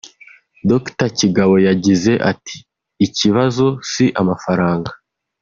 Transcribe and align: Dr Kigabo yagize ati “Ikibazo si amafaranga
Dr 0.69 1.07
Kigabo 1.17 1.55
yagize 1.67 2.11
ati 2.31 2.57
“Ikibazo 3.05 3.65
si 3.91 4.05
amafaranga 4.21 4.91